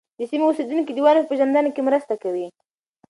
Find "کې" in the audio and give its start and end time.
1.75-1.81